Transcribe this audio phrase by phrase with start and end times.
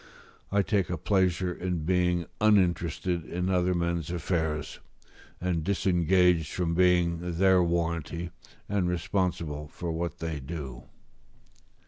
[0.51, 4.79] I take a pleasure in being uninterested in other men's affairs,
[5.39, 8.31] and disengaged from being their warranty,
[8.67, 10.85] and responsible for what they do.